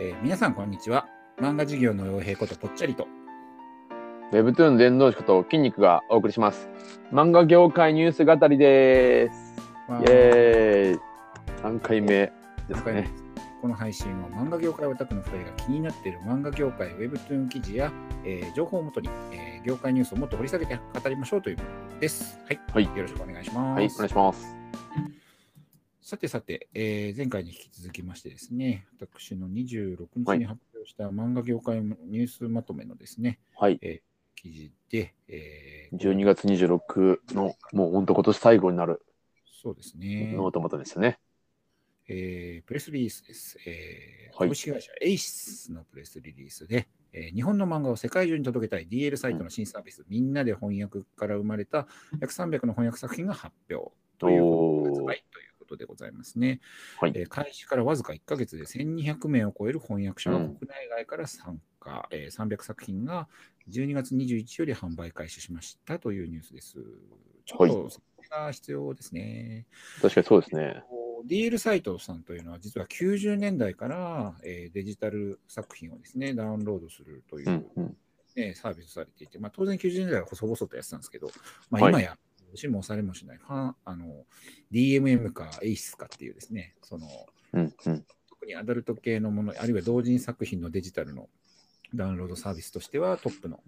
[0.00, 1.08] えー皆さんこんにちは
[1.40, 3.08] 漫画事業の傭兵ことぽっちゃりと
[4.30, 6.68] Webtoon 伝道師こと筋肉がお送りします。
[7.12, 9.54] 漫画業界ニュース語りです。
[9.88, 11.00] イエーイ
[11.62, 12.30] !3 回目
[12.68, 13.10] ですかね。
[13.60, 17.90] この配信は漫画業界オタクの2人が気になっている漫画業界 Webtoon 記事や、
[18.24, 22.38] えー情報をもとに、えー業界ニュースをもっと掘り下げて語りましょうというものです。
[22.46, 23.58] はい、はいよろしくお願いします。
[23.58, 25.17] はい、お願いします。
[26.08, 30.38] さてさて、えー前回に引き続きましてですね、私の26日はい。
[30.38, 33.78] に発表した漫画業界ニュースまとめのですね、はい。
[34.34, 39.02] 記事で、えー12月26の、もう本当今年最後になる。
[39.62, 41.18] そうですね、ノートマトですよね。
[42.08, 43.58] えープレスリリースです。
[43.66, 44.48] えーはい。
[44.48, 51.86] 株式会社エイシスのプレスリリースで、えー日本の漫画を世界中に届けたい DL サイトの新サービス、みんなで翻訳から生まれた
[52.18, 53.92] 約300の翻訳作品が発表。
[54.18, 56.60] という発売ということでございますね。
[56.98, 63.28] はいえー開始からわずか1ヶ月で1200名を超える翻訳者がうん国内外から参加、えー300作品が
[63.68, 66.78] 12月21日より販売開始しましたというニュースです。
[67.44, 69.66] ちょっと説明が必要ですね。
[70.00, 70.82] 確かにそうですね。
[71.26, 77.96] DL サイトさんというのは、実は90年代から、えーデジタル作品をですね、ダウンロードするというう、ん、うん。
[78.36, 81.28] ねサービスされていて、まあ、当然90年代は細々とやってたんですけど、
[81.70, 82.18] まあ、はい今や、押
[82.56, 84.24] しも押されもしない、ファンあの
[84.72, 87.08] DMM か ACE かっていうですね、その
[87.52, 88.06] うん、うん。
[88.28, 91.28] 特にアダルト系のもの、あるいは同人作品のデジタルの
[91.94, 93.60] ダウンロードサービスとしてはトップの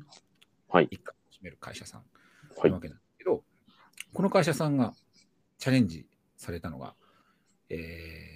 [0.69, 2.03] はい一角を占める会社さん
[2.57, 2.81] はいなわ。
[2.81, 3.43] けなんですけど、
[4.13, 4.95] この会社さんが
[5.59, 6.07] チャレンジ
[6.37, 6.95] されたのが、
[7.69, 8.31] えー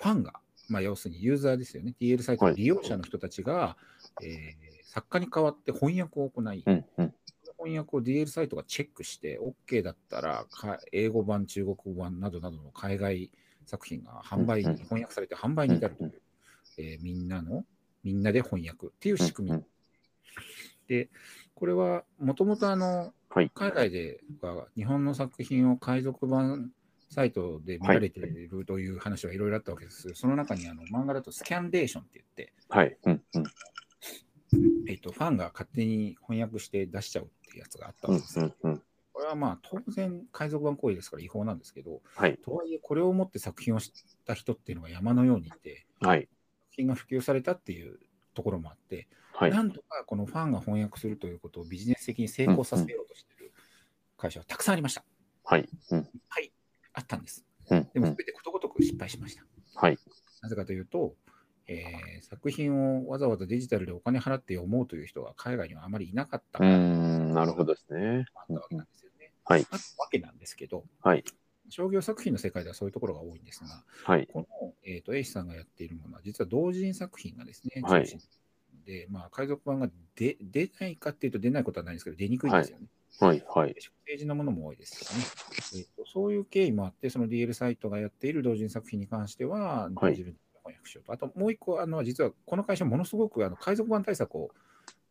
[0.00, 0.34] ファンが、
[0.68, 3.76] まあ、要するにユーザーですよね、DL サイトの利用者の人たちが、
[4.22, 7.14] えー作家に代わって翻訳を行い、うん、うん。
[7.58, 13.30] 翻訳を DL サイトがチェックして、OK だったらか英語版、中国語版などなどの海外
[13.66, 16.22] 作品が販売翻訳されて販売に至るという、
[16.78, 17.64] えーみんなの、
[18.04, 19.64] みんなで翻訳っていう仕組み。
[20.86, 21.10] で、
[21.54, 23.50] これはもともとあの、はい。
[23.54, 26.70] 海外では日本の作品を海賊版
[27.10, 30.14] サイトで見られているという話はいろいろあったわけです。
[30.14, 32.96] その中にあの漫画だとスキャンデーションって言って、はい。
[33.04, 33.44] うん、うん。
[34.88, 38.40] えっと、ファンが勝手に翻訳して出しちゃうっていうやつがあったうんんで、す。
[38.40, 38.82] うん、うん。
[39.12, 42.36] これはまあ当然海賊版行為ですから違法なんですけど、はい。
[42.38, 43.90] とはいえこれをもって作品を知っ
[44.24, 46.28] た人っていうのが山のようにいて、はい。
[46.70, 47.98] 作品が普及されたっていう
[48.34, 49.50] ところもあって、はい。
[49.50, 53.52] なんとかこのファンが翻訳するということをビジネス的に成功させようとしている
[54.16, 55.04] 会社はたくさんありました。
[55.44, 55.68] はい。
[55.90, 56.08] うん。
[56.28, 56.52] はい、
[56.92, 57.44] あったんです。
[57.70, 57.88] うん。
[57.92, 59.44] でもうん全てことごとく失敗しました。
[59.74, 59.98] はい。
[60.42, 61.14] なぜかというと、
[61.68, 68.26] えー作品をわざわざデジタルでお金払って読もうという人が海外にはあまりいなかったうーん、なるほどですね。
[68.34, 69.32] あったわけなんですよね。
[69.44, 69.60] はい。
[69.70, 71.24] あったわけなんですけど、はい。
[71.70, 74.26] 商業作品の世界ではそういうところが多いんですが、はい。
[74.26, 78.06] この、えー、と A 氏さんがやっているものは、実は同人作品がですね、はい
[78.84, 82.86] で、まあ、海賊版が出出ないかっていうと出ないことはないんですけど、出にくいんですよね。
[83.20, 83.44] はい。
[83.46, 83.74] はい。
[83.74, 86.10] 政治のものも多いですよね、えーと。
[86.10, 90.47] そういう経緯もあって、その DL サイトがやっている同人作品に関しては、同時に翻訳
[90.88, 91.12] しようと。
[91.12, 94.50] あともう一個、あの実はこの会社、ものすごくあの海賊版対策を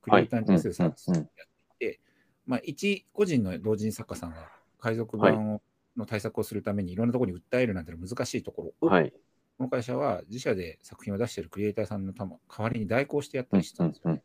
[0.02, 2.00] クリエイターに対するサービスをやっていて、
[2.46, 4.50] まあ、一個人の同人作家さんが
[4.80, 5.62] 海賊版を、
[5.96, 9.14] の対策をするためにいろんなところに訴えるなんて難しいところを、はい。
[9.58, 14.14] この会社は自社で作品を出しているクリエイターさんのたま代わりに代行してやったうんりしてたんですよね。
[14.14, 14.22] うん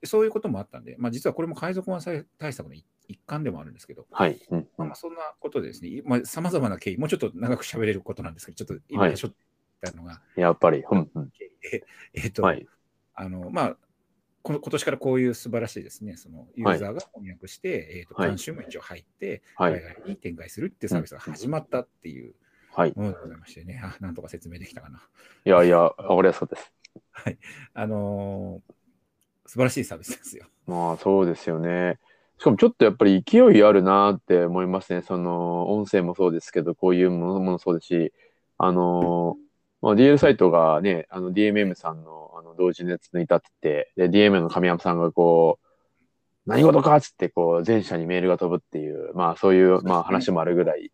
[0.00, 2.00] でそういうこともあったんで、まあ、実はこれも海賊版
[2.38, 4.38] 対策の一一環でもあるんですけど、はい。
[4.50, 4.58] うん。
[4.58, 9.16] うまあ、んまあそんなことでですね、さまざ、まな経緯、もうちょっと長く喋れることなんですけど、ちょっと今、はい
[9.86, 10.84] ったのが、やっぱり。
[10.90, 11.10] うん。
[11.14, 11.32] うん。
[12.14, 12.66] えっ、と、はい。
[13.14, 13.76] あの、まあ、
[14.42, 22.34] この今年からこういう素晴らしいですね、そのユーザーが翻訳して、えーとはい監修も一応入って、はい海外に展開するっていうサービスが始まったっていう
[22.70, 22.92] はい。
[22.96, 25.06] ものでございましてね、あなんとか説明できたかな。
[25.44, 26.72] いやいや、わかりやすそうです。
[27.74, 28.74] あのー
[29.48, 30.46] 素晴らしいサービスですよ。
[30.66, 31.98] まあそうですよね。
[32.38, 35.00] しかもちょっとやっぱり勢いあるなって思いますね。
[35.02, 38.12] その音声もそうですけど、こういうものもそうですし、
[38.58, 39.38] あの、
[39.80, 45.66] まあ、DL サイトがね、あの DMM さんのあの同時熱に至ってて、で、DMM の神山さんがこう、
[46.46, 50.90] 何事かっつってこう全社にメールが飛ぶっていう、まあそういうまあ話もあるぐらい。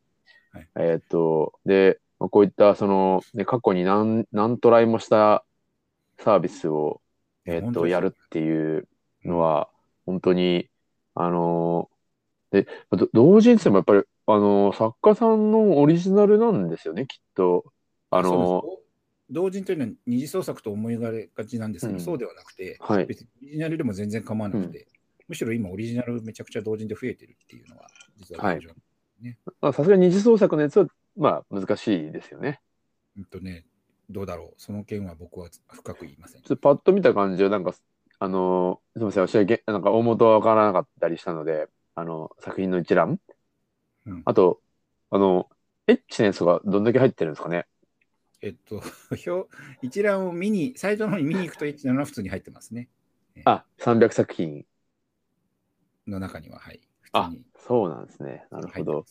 [0.53, 5.45] はいえーっと、で、まあこういったその、ね、過去に何、何トライもした
[6.19, 7.01] サービスを、
[7.47, 8.89] えーっと、やるっていう
[9.25, 9.69] のは、
[10.07, 10.69] 本当に、
[11.15, 17.65] あのーで、ど同人誌もやっぱり、あのー作家さんのオリジナルなんですよね、きっと。
[18.11, 18.63] あの
[19.31, 21.13] 同人というのは二次創作と思いが
[21.45, 23.07] ちなんですけど、うんそうではなくて、ーはい。
[23.07, 24.87] 別にオリジナルでも全然構わなくて、
[25.29, 27.87] むしろ今オリジナルめちゃくちゃ同人で増えてるっていうのが、
[28.17, 28.71] 実は現状。
[29.61, 30.87] まあさすがに二次創作のやつは、
[31.17, 32.61] まあ難しいですよね。
[33.17, 33.65] うんとね、
[34.11, 36.43] どうだろう、その件は僕は深く言いません。
[36.43, 37.75] ちょっとパッと見た感じは、なんか、
[38.19, 43.19] あのー、すみません、私はげなんか大元は分からなかったりしたので、あの、作品の一覧、
[44.07, 44.61] うんあと、
[45.11, 45.49] あの、
[45.87, 47.67] エッチなやつがどんだけ入ってるんですかね。
[48.45, 48.83] えっと、
[49.27, 49.49] 表
[49.81, 52.91] 一覧を見に、サイトの方に見に行くとエッチなのは普通に入ってますね。
[53.47, 54.67] あ、300作品。
[56.07, 56.81] の中には、はい。
[57.01, 58.47] 普あそうなんですね。
[58.51, 59.05] なるほど。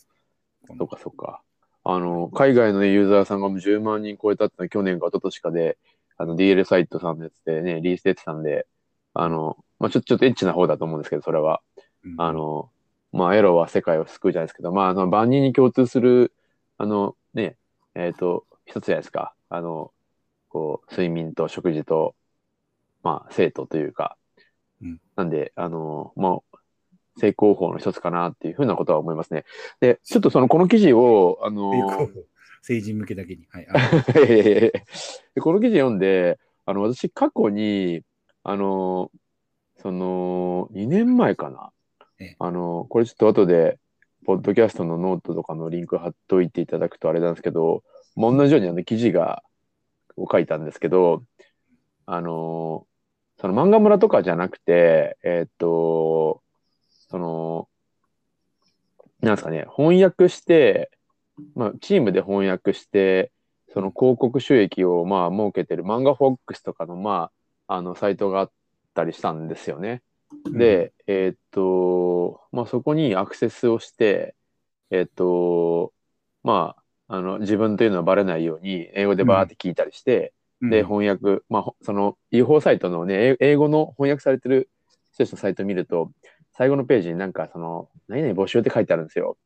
[0.68, 1.42] そうか、そうか。
[1.82, 5.78] あの、海外の、ね、ユーザーさんがもう10万人超えたってのは去年か一昨年かで、
[6.16, 8.68] あの、DL サイトさんのやつでね、リリース出てたんで、
[9.14, 11.60] あの、まあ、ちょ、ちょっとエッチな方だと思うんですけど、それは。
[12.04, 12.70] うんあの、
[13.12, 16.32] まあ、エロは世界を救うじゃないですけど、まあ、あの万人に共通する、
[16.78, 17.56] あの、ね、
[17.94, 19.34] えっ、と、一つじゃないですか。
[19.48, 19.92] あの、
[20.48, 22.14] こう、睡眠と食事と、
[23.02, 24.16] まあ、性とというか、
[24.82, 26.58] うんなんで、あの、まあ、
[27.16, 29.44] 正攻法の一つかなっていうふうなことは思いますね。
[29.80, 31.72] で、ちょっとその、この記事を、あの、
[32.62, 33.46] 成人向けだけに。
[33.50, 33.66] はい。
[35.40, 38.02] この記事読んで、あの、私過去に、
[38.42, 39.10] あの、
[39.76, 41.70] その、2年前かな
[42.18, 42.36] ええ。
[42.38, 43.78] あの、これちょっと後で、
[44.24, 49.42] ポッドキャストのノートとかのリンク貼っといていただくとあれなんですけど、まあ同じようにあの記事が、
[50.16, 51.24] を書いたんですけど、
[52.06, 52.86] あの、
[53.40, 56.42] その漫画村とかじゃなくて、えーっと、
[56.88, 57.68] その、
[59.20, 60.90] なんですかね、翻訳して、
[61.54, 63.32] まあ、チームで翻訳して、
[63.72, 67.30] その広告収益をまあ設けてる漫画フォックスとかのま
[67.66, 68.52] あ、あのサイトがあっ
[68.94, 70.02] たりしたんですよね。
[70.52, 74.36] で、えーっと、まあそこにアクセスをして、
[74.90, 75.92] えーっと、
[76.44, 84.70] まあ、あの自分というのはバレないように英語でバーって聞いたりして、うんで、翻訳、まあ、ほその違法サイトのね、英英語の翻訳されてる
[85.12, 86.10] 人たちのサイトを見ると、
[86.56, 89.36] 最後のページになんかその、何々募集って書いてあるんですよ。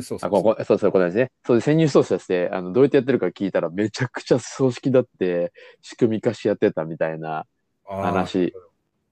[0.00, 1.30] そうそうあ、ここ、そうそう、これですね。
[1.46, 5.52] そうで、潜入捜査して、あの、どうやってやってるか聞いたら、めちゃくちゃ組織だって、
[5.82, 7.46] 仕組み化しやってたみたいな
[7.84, 8.54] 話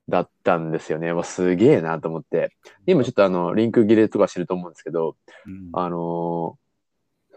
[0.09, 1.13] だったんですよね。
[1.13, 2.51] わ、すげえなと思って。
[2.87, 5.17] 今ちょっとあの、リンク切れとかしてると思うんですけど、
[5.47, 6.66] うんあのー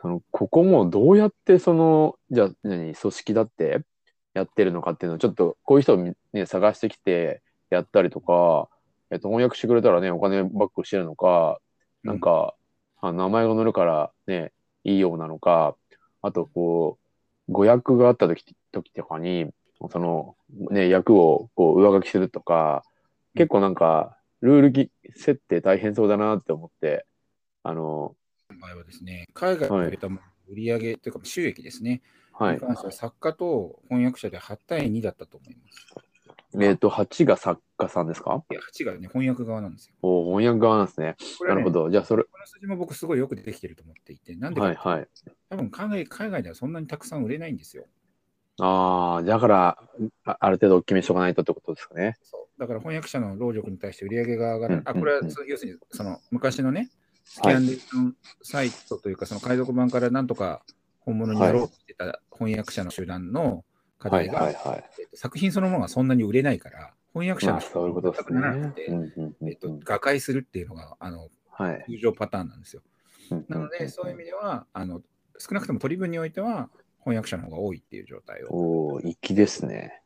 [0.02, 3.82] その、ここもどうやってその、じゃあ、何、組織だって
[4.34, 5.98] やってるのかっていうのを、ちょっとこういう人を
[6.34, 8.70] ね、探してきてやったりとか、
[9.12, 11.60] えっと、翻訳してくれたらね、お金バックしてるのか、
[12.04, 12.56] なんか、
[13.02, 14.52] あ名前が載るからね、
[14.84, 15.76] いいようなのか、
[16.22, 16.98] あと、こ
[17.48, 19.50] う、誤訳があった時時とかに、
[19.92, 20.36] その、
[20.72, 22.84] ね、役をこう上書きするとか、
[23.36, 27.06] 結構なんか、ルール設定大変そうだなって思って、
[27.64, 28.16] あの、
[28.58, 32.02] 場合はですね、海外に入れた売り上げというか収益ですね。
[32.34, 32.60] はいに。
[32.60, 35.88] 関しては作家と翻訳者で8対2だったと思います。
[36.60, 38.44] えっ、と、8が作家さんですか？
[38.50, 39.94] いや、8がね、翻訳側なんですよ。
[40.02, 41.08] お翻訳側なんですね。
[41.08, 41.16] ね
[41.48, 41.92] なるほど。
[41.92, 45.08] じゃあ、それ、この数字も僕すごいよくできてると思っていて、なんでかはいはい。
[45.50, 47.86] 多分海外海外ではそんなにたくさん売れないんですよ。
[48.60, 49.84] ああ、だから
[50.26, 52.18] あ、ある程度大きめにしとかないとってことですかね。
[52.24, 54.76] そうだから翻訳者の労力に対して売り上げが上がる。
[54.76, 56.90] うんあ、これは要するにその昔のね、
[57.30, 60.64] スキャンデーションサイトというか、その海賊版からなんとか
[61.02, 63.64] 本物にやろうってた翻訳者の集団の
[64.00, 64.84] 課はい題が、はいはい。
[65.00, 68.40] えっと作品そのものがそんなに売れないから、翻訳者のまあ、そういうことですね。
[68.40, 68.90] ならなくて、
[69.84, 71.86] 瓦解するっていうのがあのはい。
[71.88, 72.82] 通常パターンなんですよ。
[73.30, 75.04] うんなので、そういう意味では、あの
[75.38, 76.72] 少なくとも取り分においては、
[77.02, 80.02] 翻訳者の方が多いっていう状態をおお、粋ですね。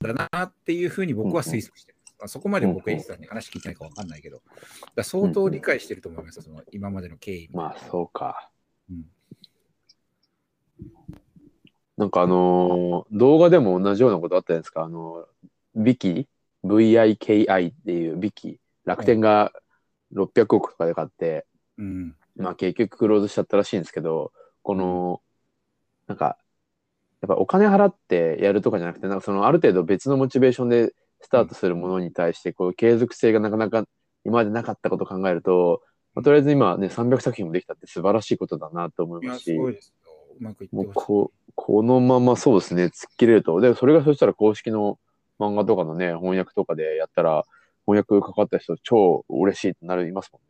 [0.00, 1.95] だなっていうふうに僕は推測してます。
[1.95, 4.42] まあ、そこまで僕、エイジさんに話聞いてないか分かんないけど、
[4.94, 8.50] だ相当理解してると思いますよ、その今までの経緯まあ、そうか。
[8.90, 9.06] うん
[11.96, 14.82] なんかあのー動画でも同じようなことあったじゃないですか。
[14.82, 16.28] あのー、ビキ
[16.62, 18.60] ?VIKI っていうビキ。
[18.84, 19.52] 楽天が
[20.14, 21.46] 600億とかで買って、
[21.78, 24.32] うんまあ結局クローズしちゃったらしいんですけど、
[24.62, 25.22] この、
[26.06, 26.36] なんか、
[27.22, 30.92] やっぱお金払ってやるとかじゃなくて、なんかそのある程度別のモチベーションで
[31.26, 33.84] スタートするものに対して、こう継続性がなかなか
[34.24, 35.82] 今までなかったことを考えると、
[36.14, 39.44] まあとりあえず今ね、300作品もできたって素晴らしいことだなと思いますし、
[39.80, 39.92] す。
[40.38, 40.92] うまくいってもう。
[40.94, 43.60] ここのままそうですね、突っ切れると。
[43.60, 44.98] で、それがそしたら公式の
[45.38, 47.44] 漫画とかのね、翻訳とかでやったら、
[47.86, 50.46] 翻訳かかった人超嬉しいってなりますもん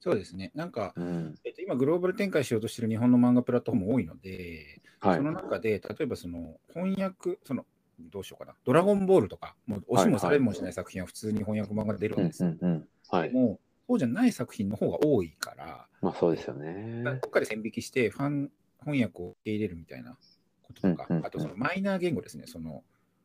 [0.00, 0.50] そうですね。
[0.54, 1.04] なんか、ね。
[1.04, 1.34] うん。
[1.44, 5.32] えっと、今、グローバル展開しようとしている日本の漫画プラットフォーム多いので、はいその。
[5.32, 7.66] 中で、例えばその翻訳、その
[8.08, 12.50] どうしようかな、ドラゴンボールとか、もう押しもされもしない作品は普通に翻訳漫画で出るうんんですよ。
[12.60, 17.02] うんうそうじゃない作品の方が多いから、まあそうですよね。
[17.04, 18.50] どっかで線引きして、ファン
[18.84, 20.16] 翻訳を受け入れるみたいな
[20.62, 22.84] こととか、あとそのマイナー言語ですね、その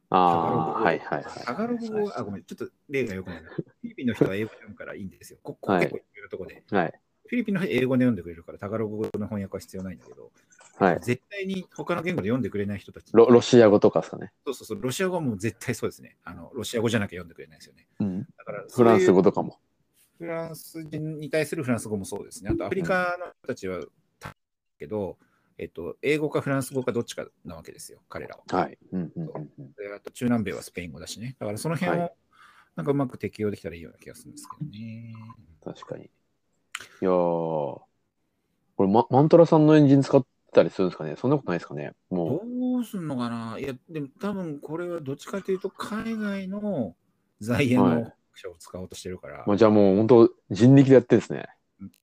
[0.10, 1.46] ああ、はいはいはい。
[1.46, 3.50] タガログ語、あ、ごめん、ちょっと例がよくないな。
[3.50, 5.40] フィリピンの人は英語読むからいいんですよ。
[5.44, 6.94] ここはい結構いろいろなとこではい。
[7.28, 10.32] フィリピンの英語で読んでくれるから、タガログ語の翻訳は必要ないんだけど、
[10.78, 11.00] はい。
[11.02, 13.12] 絶対に他の言語で読んでくれない人たち。
[13.14, 14.32] ロロシア語とかですかね。
[14.46, 16.18] そうそうそう、ロシア語はもう絶対そうですね。
[16.24, 17.88] あのロシア語じゃなきゃ読んでくれないですよね。
[18.00, 18.28] うん。
[18.38, 19.60] だからフランス語ととかも。
[20.18, 22.52] フランス人に対するフランス語もそうですね。
[22.54, 23.82] あとアフリカの人たちは、
[24.78, 25.18] けど、
[25.58, 28.60] えっと、英語かフランス語かどっちかなわけですよ、彼らは。
[28.60, 28.78] はい。
[28.92, 31.36] うんうんうんうあと中南米はスペイン語だしね。
[31.40, 32.16] だからその辺はを
[32.76, 35.14] なんかうまく適用できたらいいような気がするんですけどね。
[35.64, 36.10] 確かに。
[37.02, 37.88] いやー、こ
[38.80, 41.16] れ、ま、マントラさんのエンジン使ったりするんですかね？
[41.18, 41.92] そんなことないですかね？
[42.10, 43.58] もどうすんのかな？
[43.60, 46.96] いや、でも多分これはどっちかというと、海外の
[47.40, 51.48] 在演はいの者を使おうとしてるから、う、まあ、じゃあもう本当人力でやってるんですね。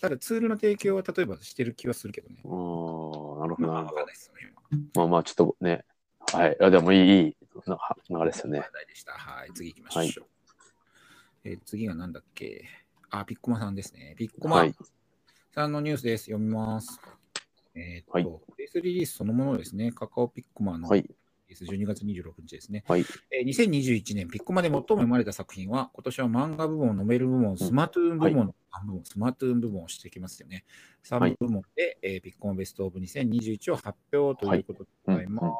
[0.00, 2.42] ただツールの提供は例えばしてる気はするけどね。
[2.44, 4.06] あー、なるほど、まあ、なるほどわかんない。
[4.06, 4.52] ですよね。
[4.94, 5.84] まあまあ、ちょっとね。
[6.32, 6.56] はい。
[6.60, 8.70] いやでもいい、いいな流れですよね話。
[8.72, 9.12] 題でした。
[9.12, 10.26] はい、次行きましょう。
[11.44, 12.64] えー次がなんだっけ？
[13.12, 14.14] あ、ピッコマさんですね。
[14.16, 14.74] ピッコマはい。
[15.54, 16.24] さんのニュースです。
[16.24, 16.98] 読みます。
[17.74, 19.92] えーっと、はいプレスリリースそのものですね。
[19.92, 21.02] カカオピッコマのはい。
[21.02, 21.08] リ
[21.48, 22.84] リース12月26日ですね。
[22.88, 23.04] はい。
[23.30, 30.64] えー2021年、ピッコマで最も読まれた作品は、今年は漫画部門、ノベル部門、スマトゥーン部門、三部門スマトゥーン部門をしてきますよね。
[31.04, 35.44] 3部門で、えーピッコマベストオブ2021を発表ということでございます。
[35.44, 35.52] はい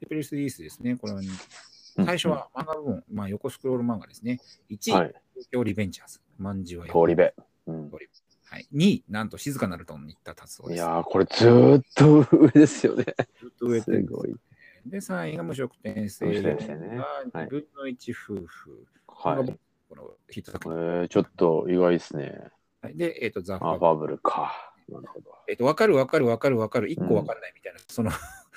[0.00, 0.96] でプレスリリースですね。
[0.96, 1.26] これは、うん
[1.94, 4.40] 最初は漫画部門、まあ、横スクロール漫画ですね。
[4.70, 4.76] 1
[5.10, 5.14] 位、
[5.50, 7.32] 京リベンジャーズ、万事は通り部。
[7.66, 7.90] うん。
[7.90, 10.76] はい、2位、なんと静かなるとに行った達夫です。
[10.76, 13.04] いやー、これずーっと上ですよね。
[13.40, 14.34] ずっと上すでごい。
[14.86, 18.86] で、3位が無職転生無職転生ねがはい2分の1夫婦。
[19.06, 19.58] はい。
[19.88, 21.04] このヒット作え品。
[21.04, 22.40] ー、ちょっと意外ですね。
[22.80, 24.18] はいで、えっ、と、ザ・フあ、ァブル。
[24.18, 24.74] か。
[24.88, 25.30] なるほど。
[25.48, 28.10] えっ、と、わかるわかるわかるわかる、1個わかんないみたいな、その、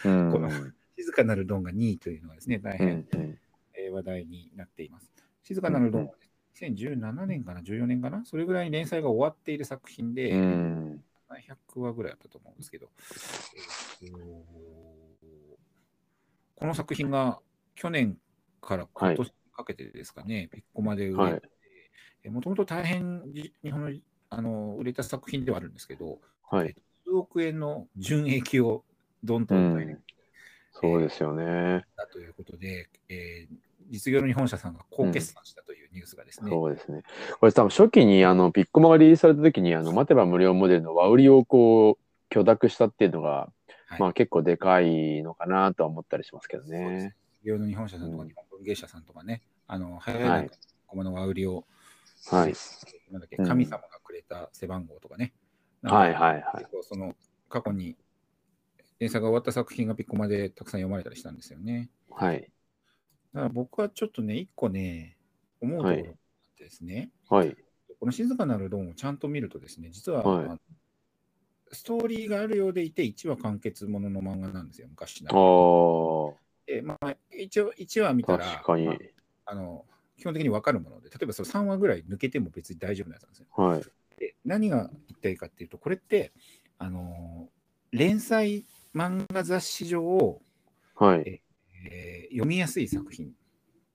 [0.04, 0.32] うん。
[0.34, 0.50] この
[0.98, 3.40] 静かなるドンが2位というのがですね、大う変、んうん
[3.76, 5.12] えー話題になっています。
[5.44, 6.14] 静かなるドンは、
[6.56, 11.04] 2017年かな、14年かな、それぐらいに連載が終わっている作品で、うん。
[11.30, 12.88] 100話ぐらいだったと思うんですけど、
[14.02, 14.18] えーと
[16.56, 17.40] この作品が
[17.76, 18.18] 去年
[18.62, 21.42] から今年にかけてですかね、ピッコマで売れはい
[22.24, 26.20] て、もともと大変じ日本のあの売れた作品ではあるんですけど、
[26.50, 26.74] はい。
[27.04, 28.86] 数億円の純益を
[29.24, 30.00] どんとうん
[30.72, 31.84] そうですよね。
[31.98, 37.04] たということで、えー実業の日本社さんが高決算したというニュースがですね、そうですね。
[37.40, 43.30] これ多分初期にあのピッコマがリリースされた時にあの待てば無料モデルのワウリをこう許諾したっていうのが、
[43.88, 47.16] はいまあ結構でかいのかなとは思ったりしますけどね。
[47.44, 50.52] 実業の日本社さんとかうん日本文芸社さんとかね、あの早いはない
[50.88, 51.66] コマのワウリを、
[52.32, 52.54] はい。
[53.12, 55.34] なんだっけうん神様がくれた背番号とかね、
[55.82, 56.68] なんかはいはいはい。
[56.82, 57.16] その
[57.48, 57.96] 過去に
[59.00, 61.90] 連載が終わった作品がピッコマでたくさん読まれたりしたんですよね。
[62.10, 62.50] はい。
[63.36, 65.18] だから僕はちょっとね、一個ね、
[65.62, 66.16] 思うところがあっ
[66.58, 67.56] てですね、はい。
[68.00, 70.60] この静かなるドンをちゃんと見るとですね、実は、はい
[71.72, 76.34] ストーリーがあるようでいて、1話完結ものの漫画なんですよ、昔なあがらあ、
[76.68, 78.94] でまあ、一応、1話見たら、確かにま。
[78.94, 78.98] あ
[79.48, 79.84] あの
[80.18, 83.48] 基本的に分かるもので、例えばその3話ぐらい抜けても別に大丈夫なやつなんですよ。
[83.52, 83.84] はい。
[84.18, 86.32] で何が言ったらいいかっていうと、これって、
[86.78, 87.50] あの
[87.92, 88.64] 連載
[88.96, 90.40] 漫画雑誌上、
[90.96, 91.42] はい。
[91.86, 93.32] えー読みやすい作品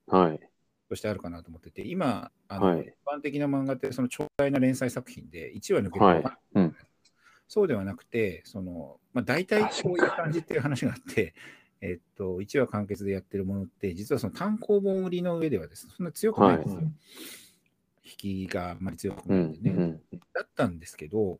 [0.06, 0.40] はい。
[0.88, 6.76] としてあるかなと思ってて、今、あのはい一般的な漫画ってその長大な連載作品で1話抜けても分かんないうん。
[7.48, 11.34] そうではなくて、そのまあ、大体こういう感じっていう話があって、
[11.82, 16.76] えっと、1話完結でやってるものって、実はその単行本売りの上ではですね、そんな強くないんですよ。
[16.76, 16.86] はい
[18.02, 19.76] 引きがあんまり強くうないんでね。
[19.76, 19.78] ん。
[19.78, 20.00] うん。
[20.32, 21.38] だったんですけど、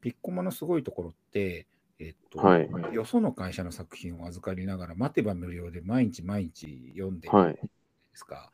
[0.00, 1.66] ピッコマのすごいところって、
[1.98, 7.70] えっと、はいよその会社の作品を預かりながら、待てば無料で毎日毎日読んでるはいじゃないで
[8.14, 8.50] すか？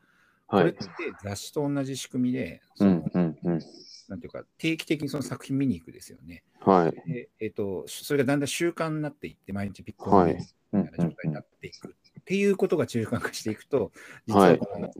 [0.47, 0.83] はいこれって。
[1.23, 3.11] 雑誌と同じ仕組みで、そのうん。
[3.13, 3.37] うん。
[3.43, 3.59] うん。
[4.07, 6.43] なんていうか、定期的にその作品見に行くですよね。
[6.61, 7.11] はい。
[7.11, 10.39] でえっと、それがだんだん習慣になっていって、毎日ピッコマはいみ
[10.73, 10.83] うん。
[10.83, 13.91] たいな状態になっていくっていうことが中間化していくと、
[14.25, 14.91] 実はこの、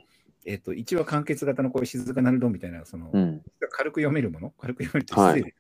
[0.46, 3.42] えっと、1話完結型のこういう静かなるドンみたいな、その、うん。
[3.72, 5.56] 軽く読めるもの、軽く読めるってはい失礼で、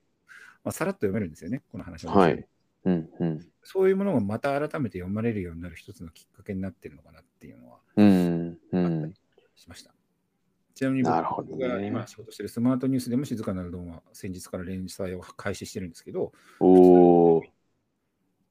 [0.64, 2.14] まあ、さらっと読めるんですよね、この話は。
[2.14, 2.48] はい。
[2.86, 3.10] うん。
[3.20, 3.48] うん。
[3.64, 8.58] そういうものがまた改めて読まれるようになる一つのきっかけになってるのかなっていうのはうん。
[8.72, 9.14] うん。
[9.56, 9.94] しました。
[10.76, 16.32] ちなみに僕が今仕事しているスマートニュースでも静かなるドンは先日から連載を開始してるんですけど、
[16.62, 17.44] おー。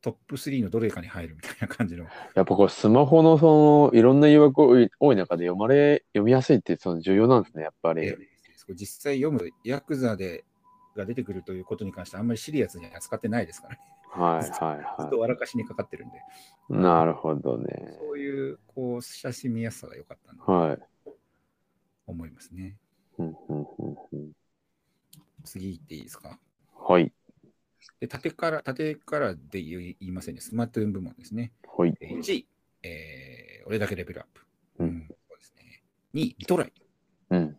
[0.00, 2.04] トップ3のどれかに入るみたいな感じの。
[2.34, 8.06] やっぱこうスマホのそのいろんな誘惑多い多い中で読まれ読みやすいってその重要なんですねやっぱり。
[8.06, 8.38] えー
[8.74, 10.44] 実際読むヤクザで
[10.98, 13.80] が出てくるということに関してあんまりシリアスに扱ってないですからね。
[14.10, 16.16] はいずっとはいは笑かしにかかってるんで、
[16.70, 16.74] い。
[16.74, 17.96] なるほどね。
[18.00, 20.78] そういうこう親しみやすさが良かったなとはい。
[22.06, 22.76] 思いますね。
[23.18, 24.32] うんうんうんうん
[25.44, 26.38] 次行っていいですか？
[26.76, 27.12] はい。
[28.00, 30.40] で、縦から、縦からで言い言いませんね。
[30.40, 31.52] スマトゥーン部門ですね。
[31.76, 31.94] はい。
[32.00, 32.48] えー1位、
[32.82, 34.42] えー俺だけレベルアップ。
[34.78, 35.82] うんそうですね。
[36.14, 36.72] 2位、リトライ。
[37.30, 37.56] うん。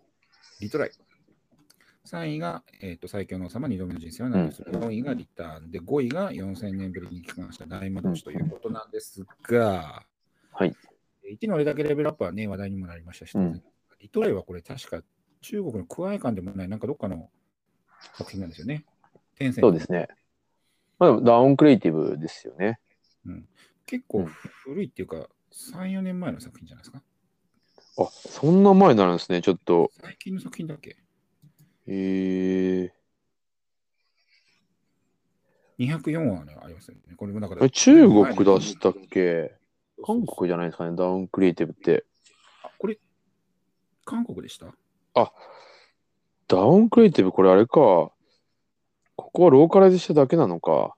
[0.60, 0.92] リトライ。
[2.10, 10.06] 3位が、えー、と最強の王様、2度目の人生は何をする、4位がリターンで、5位が4000年ぶりに帰還した大魔導士ということなんですが、
[10.52, 10.76] はい。
[11.32, 13.62] 1位の俺だけレベルアップはね、話題にもなりましたし、うん
[14.00, 15.02] リトライはこれ確か
[15.42, 17.30] 中国のクワイ館でもない、なんかどっかの
[18.16, 18.86] 作品なんですよね。
[19.38, 20.08] テンセントそうですね。
[21.00, 22.80] まあ、ダウンクリエイティブですよね。
[23.86, 24.26] 結構
[24.64, 27.04] 古いっていうか、3、4年前の作品じゃないですか。
[27.98, 29.42] あ、そんな前になるんですね。
[29.42, 29.92] ちょっと。
[30.02, 30.96] 最近の作品だっけ？
[31.92, 37.16] えー、204話ね、ありますよね。
[37.18, 37.66] これもだから。
[37.66, 39.56] え中国出したっけ？
[40.06, 42.06] 韓国じゃないですかね、ダウンクリエイティブって。
[42.64, 43.00] あこれ、
[44.06, 44.68] 韓国でした？
[46.48, 47.74] ダウンクリエイティブ、これあれか。
[47.74, 48.12] こ
[49.16, 50.96] こはローカライズしただけなのか。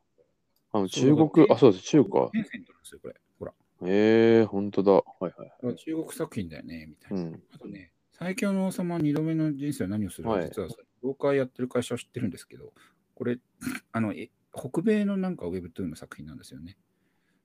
[0.73, 2.29] あの中国、だあ、そうです、中国か。
[2.31, 3.15] テンセントなんですよ、これ。
[3.39, 3.53] ほら。
[3.83, 4.91] えー、ほんとだ。
[4.91, 5.75] はいはい。
[5.75, 7.21] 中国作品だよね、みたいうな。
[7.31, 7.41] ん。
[7.53, 7.90] あとね、
[8.21, 10.67] 最強の王様2度目の人生は何をするか、はい実は、
[11.01, 12.71] ローカーやってる会社は知ってるんですけど、
[13.15, 13.39] これ、
[13.91, 16.77] あの、え北米のなんか Webtoon の作品なんですよね。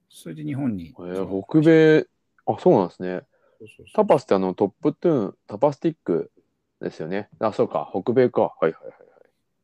[0.07, 0.89] それで日本に。
[0.89, 2.07] えー、北米、
[2.45, 3.21] あ、そうなんですね。
[3.57, 6.31] そうそうそうタパスってあのトップトゥーン、タパスティック
[6.79, 7.29] ですよね。
[7.39, 8.41] あ、そうか、北米か。
[8.41, 8.99] はいはいはいはい。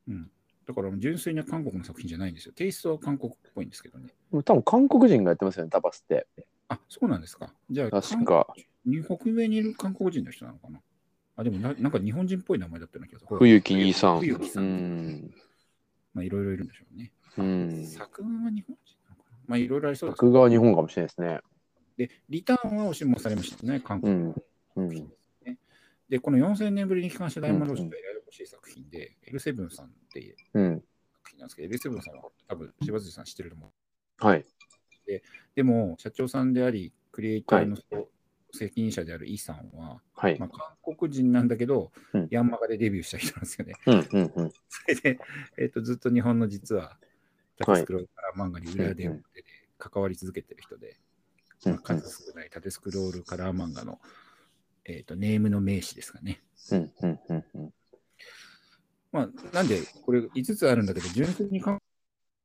[0.07, 0.31] うん。
[0.65, 2.53] だから純粋な韓国の作品じゃないんですよ。
[2.55, 4.09] テイストは韓国っぽいんですけどね。
[4.31, 6.25] 多分韓国人がやってますよね、タパスって。
[6.69, 7.53] あ、そうなんですか。
[7.69, 8.47] じゃあ、確か、
[8.83, 10.81] 韓北米にいる韓国人の人なのかな
[11.35, 13.37] あ、でもななんか日本人っぽい名前だったような気がする。
[13.37, 14.17] 冬木兄さん。
[14.17, 14.63] う冬木さん。
[14.63, 15.33] ん。
[16.13, 17.11] まあ、いろいろいるんでしょうね。
[17.37, 17.85] うん。
[17.87, 21.39] 作画は日本人なのかなまあ、いろいろありそうです作画は日本かもしれないですね。
[21.97, 24.35] で、リターンは押しもされましたね、韓国の
[24.75, 24.89] うん。
[24.89, 24.95] うん。
[25.43, 25.57] ね。
[26.09, 30.75] で、この4000年ぶりに帰還した大魔導士と選ばれしい作品で、L7 さんっていううん。
[31.13, 34.25] 作品なんですけど、L7 さんは多分柴辻さん知ってると思う。
[34.25, 34.45] はい。
[35.55, 37.77] でも、社長さんであり、クリエイターの
[38.53, 40.45] 責任者であるイさんは、はいま。
[40.45, 40.49] あ、
[40.83, 43.73] 韓国人なんだけど、うんヤンマガでデビューした人なんですよね。
[43.85, 44.07] うん。
[44.11, 44.33] うん。
[44.35, 44.51] うん。
[44.69, 45.19] それで、
[45.57, 46.97] えっとずっと日本の実は、
[47.57, 49.11] 縦スクロールカラー漫画に裏で
[49.77, 50.97] 関わり続けてる人で、
[51.65, 53.99] うんまあ、数少ない縦スクロールカラー漫画の、
[54.85, 56.41] えっとネームの名詞ですかね。
[56.71, 56.93] うん。
[57.01, 57.19] うん。
[57.29, 57.45] うん。
[57.53, 57.73] うん。
[59.11, 61.79] まあ、なんで、これ5つあるんだけど、純粋に韓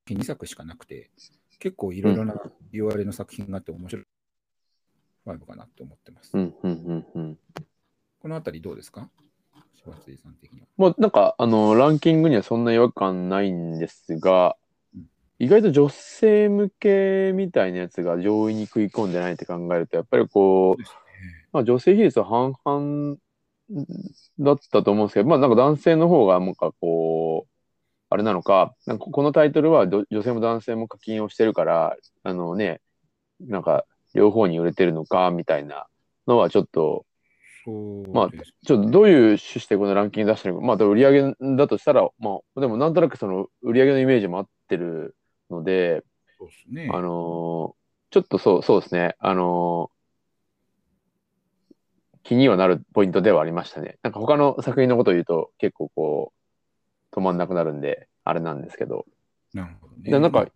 [0.05, 1.11] 国2作しかなくて、
[1.59, 2.35] 結構いろいろな
[2.73, 4.05] 言われの作品があって面白い
[5.37, 6.31] 5かなって思ってます。
[6.35, 6.55] うん。
[6.62, 6.73] うん。
[6.73, 7.07] うん。
[7.14, 7.38] うん。
[8.21, 9.09] このあたりどうですか？
[9.75, 10.67] 柴辻さん的には。
[10.77, 14.57] もうなんか、あの、ランキングにはそんな違和感ないんですが
[14.95, 15.07] うん、
[15.38, 20.83] 意外と女性向けみたいなやつが上位に食い込んでないって考えると、やっぱりこう、
[21.53, 23.17] まあ、女性比率は半々
[24.38, 27.51] だったと思うんですけど、まあなんか男性の方がなんかこう、
[28.11, 32.81] あれなのか、なんかこのタイトルはど女性も男性も課金をしてるから、あのね、
[33.41, 35.87] なんか両方に売れてるのかみたいな
[36.27, 37.05] のはちょっと、
[37.64, 38.31] そうまあ
[38.64, 45.16] ちょっとどういう趣旨でこのランキング出してるのか、まあ売り上げだとしたら、まあでもなんとなくその売り上げのイメージも合ってる
[45.51, 46.03] ので、
[46.38, 46.90] そうですね。
[46.92, 47.79] あのー
[48.11, 49.16] ちょっとそう、そうですね。
[49.18, 49.99] あのー
[52.25, 53.97] 気にはなるポイントではありましたね。
[54.03, 56.33] なんか他の作品のことを言うと結構こ
[57.12, 59.07] う、止まんなくなるんで、あれなんですけど。
[59.55, 60.11] なるほどね。
[60.11, 60.47] でなんか、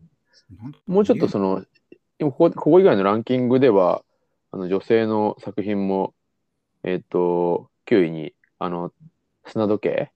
[0.87, 1.65] もうちょっとその、
[2.23, 4.05] 今ここここ以外のランキングでは、
[4.53, 6.15] あの女性の作品も、
[6.85, 8.93] えっ、と、9位に、あの、
[9.47, 10.13] 砂時計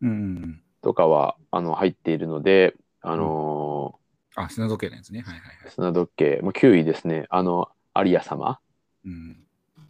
[0.00, 0.62] うん。
[0.82, 3.98] とかは、あの、入っているので、あの
[4.36, 5.22] あ、砂時計のやつね。
[5.22, 5.70] はいはいはいー。
[5.70, 7.26] 砂時計、まあ、9位ですね。
[7.28, 8.60] あの、アリア様。
[9.04, 9.36] うん。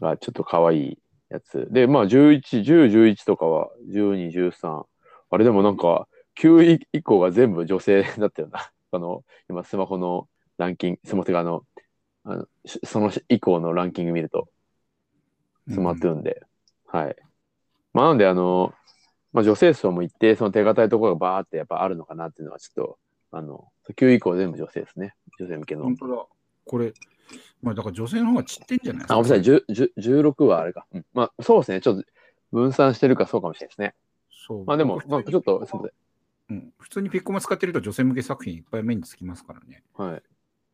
[0.01, 1.69] がちょっと可愛いやつ。
[1.71, 4.87] で、まあ11、10、11とかは12、13。
[5.31, 6.09] あれでもなんか
[6.41, 8.71] 9位以降が全部女性だったよな。
[8.91, 11.65] あの、今スマホのランキング、スマホがあの、
[12.25, 14.49] あのしその以降のランキング見ると、
[15.71, 16.43] スマートゥーンで。
[16.87, 17.17] はい。
[17.93, 18.75] まあなのであの、
[19.33, 22.99] まあ女性層も一定その手堅いところがバーってやっぱあるのかなっていうのはちょっと、
[23.31, 25.15] あの、9位以降全部女性ですね。
[25.39, 25.97] 女性向けの本。
[25.97, 26.27] 当だ。
[26.65, 26.93] これ、
[27.63, 29.15] まあだから女性の方が散ってんじゃないですあ、か。
[29.17, 30.87] ごめんなさい、10 10 16はあれか。
[30.93, 31.81] うん、まあ、そうですね。
[31.81, 32.05] ちょっと
[32.53, 33.95] 分散してるかそうかもしれないですね。
[34.47, 34.65] そう。
[34.65, 35.89] まあでも、まあ、ちょっと、すみま
[36.51, 39.83] うん、普通にピッコマ使ってると女性向け作品いっぱい目につきますからね。
[39.97, 40.07] せん。
[40.07, 40.23] はい。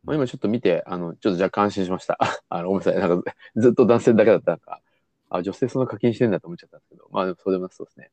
[0.05, 2.17] まあ、今ちょっと見て、あの、ちょっと若干安心しました。
[2.49, 2.99] あの、ごめんなさい。
[2.99, 4.81] なんか、ずっと男性だけだったか、
[5.29, 8.11] あ、女性そんな課金してんだと思っちゃったんですけど、まあ、でもそうでもそうですね。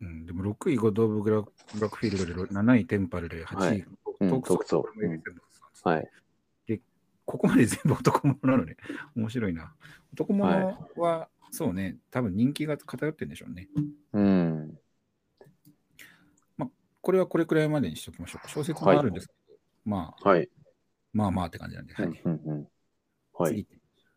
[0.00, 5.40] うん、でも6位ゴドーブ・グラブラックフィールドで7位テンパルで8位、はいうんトークソートークソーこれも ABS で
[5.74, 6.10] すはい。
[7.30, 8.76] ここまで全部男物なのね。
[9.14, 9.72] 面白いな。
[10.12, 13.68] 男物は、そうね、多分人気が偏ってるんでしょうね。
[14.12, 14.78] うん。
[16.58, 18.48] ここれはこれくらいまでにしておきましょうか。
[18.48, 19.39] 小説もあるんですけど、
[19.90, 20.48] まあ、はい。
[21.12, 21.94] まあまあって感じなんで。
[21.94, 22.06] はい。
[22.06, 22.68] うんうんうん。
[23.34, 23.52] はい。
[23.52, 23.66] 次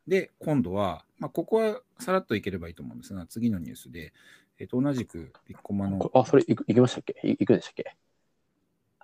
[0.08, 4.14] で、今度は、まあ、ここはさらっといければいいと思うんですが、次のニュースで、
[4.60, 7.16] えっと、同じくピッコマのこ、あ、それいくいきましたっけ？
[7.28, 7.96] いいくんでしたっけ？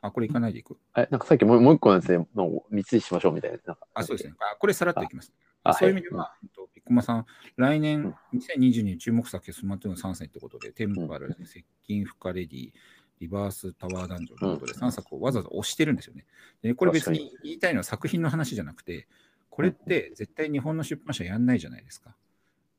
[0.01, 0.77] あ、これいかないでいく。
[0.95, 3.58] え、なんかさっきもうもう一個のやつで、もう3つにしましょうみたいな。
[3.65, 4.36] なあ、そうですね。
[4.39, 5.34] あ、これさらっといきます。
[5.63, 7.25] あそういう意味では、えっとピッコマさん、
[7.58, 12.71] 来うん年、2022年注目作、スマートフォン3選ということで、テンパル、接近負荷レディ、
[13.19, 16.25] リバースタワーダンジョンということで、3作をわざわざ押してるんですよね。
[16.62, 19.08] でこれ別に言いたいのは作品の話じゃなくて、
[19.49, 22.15] これって絶対日本の出版社やんないじゃないですか。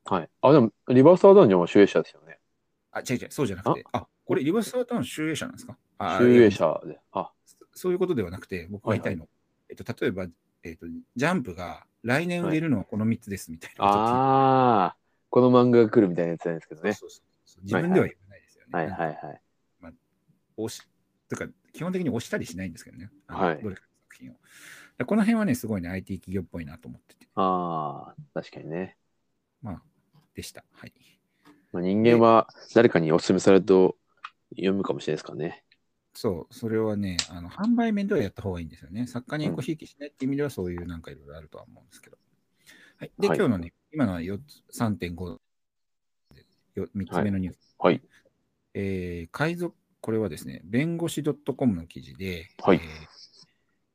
[0.06, 0.28] はい。
[0.42, 2.38] あ、でも、リバースターダンジョンは集英社ですよね。
[2.92, 5.76] あ、違う違う、そうじゃなくて、あこれリバースタワーダウン集英社なんですか？
[5.98, 6.98] あ集英社で。
[7.12, 7.30] あ、
[7.74, 9.28] そういうことではなくて、僕が言いたいの、
[9.68, 10.26] えっと、例えば、
[10.62, 14.96] えっと、ジャンプが来年売れるのはこの3つですみたいなことを聞いてああ、
[15.30, 16.92] この漫画が来るみたいなやつなんですけどね。
[16.94, 18.70] そうそうそう自分では言わないですよね。
[18.72, 19.40] はいはいはい。
[20.62, 20.82] 押し、
[21.28, 23.10] とか、基本的に押したりしないんですけどね。
[23.26, 24.34] はいどれかの作品を。
[24.98, 28.96] でこの辺はね、すごいね、IT 企業っぽいなと思ってて、ああ、確かにね。
[29.62, 29.82] まあ、
[30.34, 30.64] でした。
[30.72, 30.92] はい。
[31.72, 33.96] まあ、人間は誰かにお勧めされると
[34.50, 35.64] 読むかもしれないですからね。
[36.12, 39.06] そう、それはね、あの販売面ではやった方がいいんですよね。
[39.06, 42.18] 作家にこうひいきしないっていう意味では、そういうなんかいろいろあるとは思うんですけど。
[42.98, 43.12] はい。
[43.18, 44.38] で、はい今日のね、今のは4
[44.72, 45.38] つ、3.5、
[46.76, 47.76] 3つ目のニュース。
[47.78, 48.02] はい。
[48.74, 53.20] えー海賊、これはですね、弁護士 .com の記事で、はいえー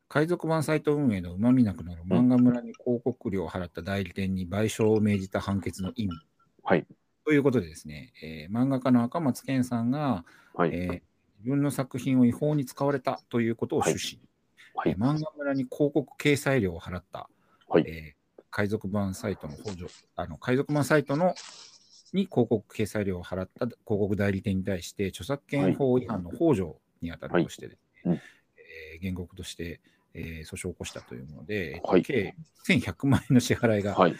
[0.08, 6.16] 海賊版サイト運営のうまみなくなる漫画村に広告料を払った代理店に賠償を命じた判決の意味。
[6.64, 6.86] はい。
[7.26, 10.70] ということでですね、えー漫画家の赤松健さんが、はい。
[10.74, 11.02] えー
[11.40, 14.24] 自分の作品を違法に使われたということを趣旨、
[14.74, 17.28] はいえー漫画村に広告掲載料を払った、
[17.68, 21.36] はいえー海賊版サイトの補助、あの海賊版サイトの
[22.14, 29.82] に広告掲載料を払った広告代理店に対して、著作権法違反の幇助に当たるとしてですね、はいうんえー原告として、
[30.14, 32.34] えー訴訟を起こしたというもので、えっとはい計
[32.68, 34.16] 1100万円の支払いが、はい。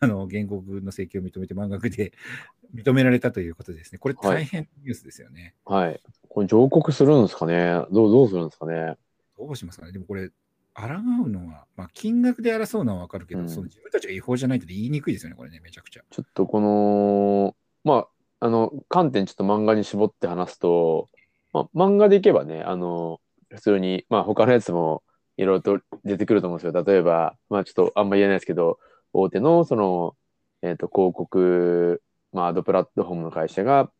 [0.00, 2.12] あの原告の請求を認めて満額で
[2.74, 3.98] 認められたということですね。
[3.98, 5.54] これはい大変ニュースですよね。
[5.64, 6.00] はい。
[6.28, 7.74] これ上告するんですかね？
[7.92, 8.96] どう、どうするんですかね？
[9.38, 9.92] どうしますかね？
[9.92, 10.30] でもこれ、
[10.74, 10.86] 抗
[11.24, 16.02] うのは、まあ、金額で争うのはわかるけど、うんその自分たちが違法じゃないって言いにくいですよね、これね、めちゃくちゃ。
[16.10, 18.06] ちょっとこの、ま
[18.40, 21.08] あ、あの、観点ちょっと漫画に絞って話すと、
[21.52, 25.02] まあ、漫画でいけばね、あの、普通に、まあ、他のやつも
[25.36, 26.84] いろいろと出てくると思うんですよ。
[26.84, 28.78] 例えば、まあ、ちょっとあんま言えないですけど、
[29.12, 30.16] 大手の、その、
[30.62, 33.90] えっ、と、広告、まあ、アドプラットフォームの会社が、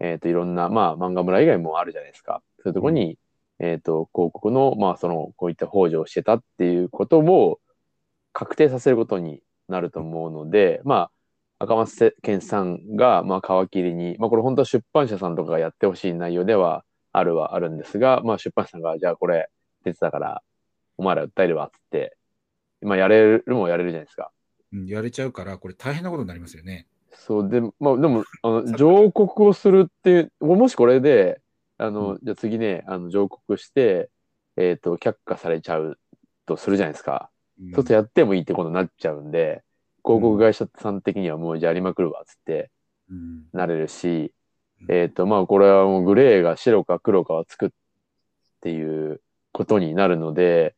[0.00, 2.42] えっ、と、いろんな、まあ、漫画村以外もあるじゃないですか。
[2.58, 3.18] そういうところに、
[3.58, 7.60] えっ、と、広告の、まあ、その、こういった北条をしてたっていうことを
[8.32, 11.10] 確定させることになると思うので、ま
[11.58, 19.48] あ、赤松健さんが、まあ、皮切りに、まあ、これ本当は出版社さんとかがやってほしい内容ではあるはあるんですが、まあ、出版社さんが、じゃあこれ
[19.84, 20.42] 出てたから、
[20.98, 22.16] お前ら訴えるわ、っつって、
[22.82, 24.30] まあ、やれるもやれるじゃないですか。
[24.72, 26.86] うん、やれちゃうから、これ大変なことになりますよね。
[27.12, 31.40] そうで、まあ、でも、あの、上告をするっていう、もしこれで、
[31.78, 34.10] あの、うじゃあ次ね、あの、上告して、
[34.56, 35.98] えっ、と、却下されちゃう
[36.46, 37.30] とするじゃないですか。
[37.60, 39.62] うんそうするとやってもいいってことになっちゃうんで、
[40.04, 42.70] 広告会社さん的にはもうじゃあやりまくるわ、つって
[43.10, 44.32] うんなれるし、
[44.80, 47.70] うんえっ、と、まあ、これはもうグレーが白か黒かはつくっ
[48.60, 50.74] ていうことになるので、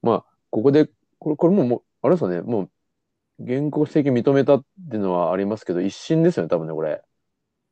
[0.00, 2.70] まあ、ここで、これ、これもうもう、あれですよね、もう、
[3.44, 7.02] 原告責認めたっていうのはありますけど、一審ですよね、多分ね、これ。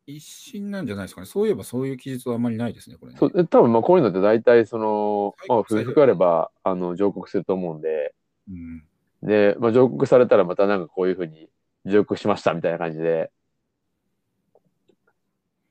[0.07, 1.27] 一審なんじゃないですかね。
[1.27, 3.19] そういえばそういう記述はあんまりないですね、これね。
[3.19, 8.15] そう、で多分まあ、こういうのって大体、その、まあ、はい不服あれば、あの、上告すると思うんで、
[8.49, 8.85] うん
[9.25, 11.49] で、まあ、上告されたらまたなんかこういうふうに
[11.87, 13.33] 上告しましたみたいな感じで。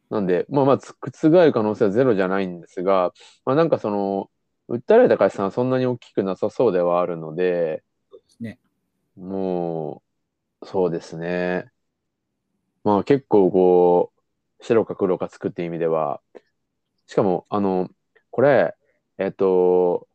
[0.09, 3.13] なんで、まあまあ、つ覆る可能性はゼロじゃないんですが、
[3.45, 4.29] まあなんかその、
[4.69, 8.59] 訴えられた会社さんはそんなに大きくなさそうではあるので、そうですね。
[9.15, 10.03] も
[10.61, 11.71] う、そうですね。
[12.83, 14.12] まあ結構こう、
[14.63, 16.21] 白か黒かつくっていう意味では、
[17.07, 17.89] しかも、あの、
[18.31, 18.73] これ、
[19.17, 20.07] えっと、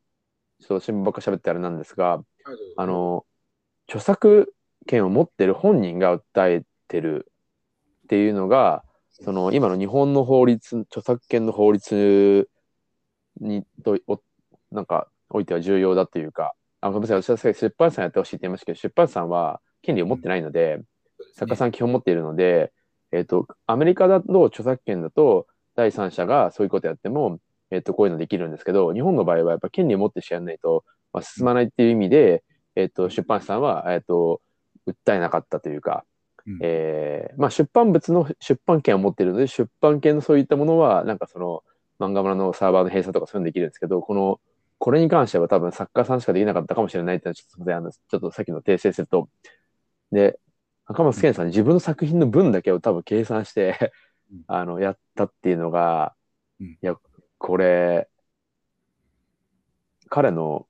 [0.60, 2.24] ちょっと新聞ばっか喋ってあれなんですが、
[2.76, 3.26] あ、の、
[3.86, 4.54] 著作
[4.86, 7.30] 権を持ってる本人が訴えてる
[8.04, 12.48] っていうのが、その今の日本の法律、著作権の法律
[13.40, 14.20] にとお
[14.70, 20.80] なんかおいては重要だというか、あごめんなさい、私は出版社さんやってほしいって言いましたけど、出版社さんは権利を持ってないので、
[21.34, 21.68] 作家さん。
[21.68, 22.72] ん基本持っているので、
[23.12, 27.38] えっ、と、アメリカだと著作権だと第三者がそういうことやっても、
[27.70, 32.44] えっ、と、こういうのできるんですけど、日本の場合はやっぱ権利を持ってしやらないと、まあ、進まないっていう意味で、
[32.76, 34.40] えっ、と、出版社さんは、えっ、と、
[34.86, 36.04] 訴えなかったというか、
[36.46, 36.58] うん。
[36.62, 41.62] えーまあ、出版物の出版権を持っているので、出版権のそういったものは、なんかその、
[41.98, 44.40] 漫画村のサーバーの閉鎖とかそういうのできるんですけど、この、
[44.78, 49.28] これに関しては多分作家さんしかできなかったかもしれないっていうのはちょっとすみません、あの、ちょっとさっきの訂正すると、
[50.12, 50.38] で、
[50.90, 53.92] 赤松健さん、自分の作品の分だけを多分計算して
[54.48, 56.14] あの、やったっていうのが、
[56.60, 56.66] うん。
[56.66, 56.96] いや、
[57.36, 58.08] これ、
[60.08, 60.66] 彼の、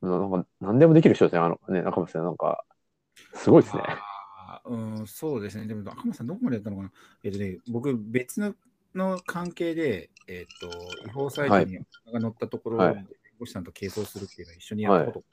[0.00, 2.64] なんか何でもできる人ですね、あのね、赤松さん、なんか、
[3.34, 3.82] すごいですね。
[4.64, 5.66] うん、そうですね。
[5.66, 6.92] でも、赤松さん、どこまでやったのかな。
[7.22, 8.54] えっ、とね、僕、別の
[8.94, 10.70] の関係で、えっ、と、
[11.06, 11.78] 違法サイトに
[12.12, 12.94] が載ったところで、はい。
[12.94, 13.06] 弁
[13.38, 15.26] 護士さんと係争するっていうのを一緒にやったことが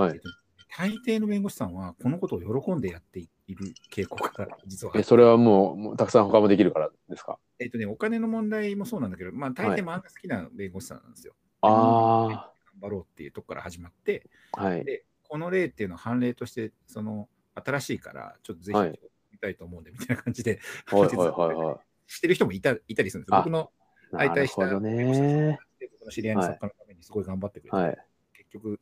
[0.00, 0.14] あって、はい。
[0.16, 0.41] えっと
[0.76, 7.38] 大抵の弁護士さんは、このことを喜んでやっている傾向が実はえ、それはもう、もうたくさん他もできるからですか？
[7.58, 11.34] えっ、とね、お金の問題もそうなんだけど、まあ、大はい抵漫画好きな弁護士さんなんですよ。
[11.60, 14.84] あ頑張ろうっていうとこから始まって、あ、はい。
[14.84, 18.98] で、この例っていうのは判例として、その、新しいから、ちょっとぜはいひ
[19.32, 23.36] 見たいと思うんで、みたいな感じで、はい はいはいはしてる人もいたいたりするんですよ。
[23.36, 23.70] あ僕の
[24.14, 24.16] い。
[24.16, 25.58] 相対したなるほどね。
[25.92, 27.98] 僕の知り合いの作家のためにすごい頑張ってくれて、はい。
[28.34, 28.80] 結局、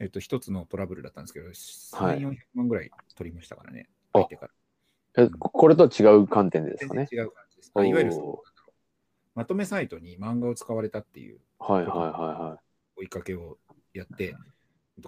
[0.00, 1.52] えっと、一つのトラブルだったんですけど、は
[2.14, 5.24] い3、400万ぐらい取りましたからね、あ相手から。
[5.24, 7.08] え、ここれとは違う観点でです全かね？
[7.10, 7.72] 然違う感じです。
[7.74, 8.12] あいわゆる
[9.34, 12.60] まとめサイトに漫画を使われたっていうはいはいは
[12.96, 13.58] 追いかけを
[13.92, 14.34] やって、